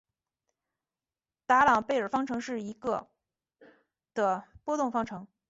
[1.45, 3.09] 达朗贝尔方程是一个
[4.15, 5.27] 的波动方程。